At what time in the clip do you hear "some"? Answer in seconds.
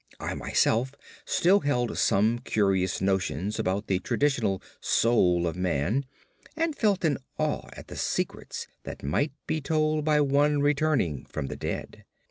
1.95-2.39